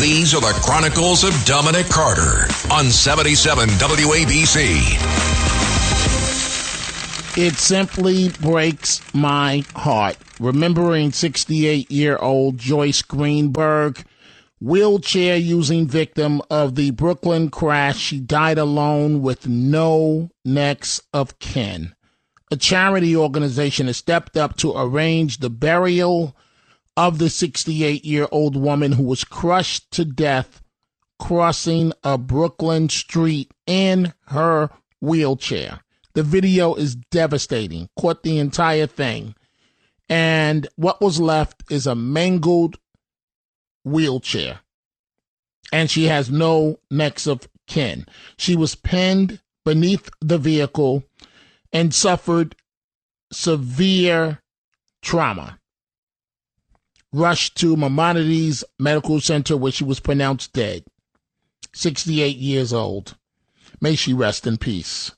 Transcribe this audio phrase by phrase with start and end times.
[0.00, 4.56] These are the Chronicles of Dominic Carter on 77 WABC.
[7.36, 14.04] It simply breaks my heart remembering 68 year old Joyce Greenberg,
[14.60, 17.98] wheelchair using victim of the Brooklyn crash.
[17.98, 21.92] She died alone with no next of kin.
[22.52, 26.36] A charity organization has stepped up to arrange the burial
[26.98, 30.60] of the 68 year old woman who was crushed to death
[31.20, 34.68] crossing a Brooklyn street in her
[35.00, 35.78] wheelchair.
[36.14, 37.88] The video is devastating.
[37.96, 39.36] Caught the entire thing.
[40.08, 42.78] And what was left is a mangled
[43.84, 44.58] wheelchair.
[45.72, 48.06] And she has no next of kin.
[48.36, 51.04] She was pinned beneath the vehicle
[51.72, 52.56] and suffered
[53.30, 54.40] severe
[55.00, 55.60] trauma
[57.12, 60.84] rushed to Maimonides Medical Center where she was pronounced dead.
[61.74, 63.16] 68 years old.
[63.80, 65.12] May she rest in peace.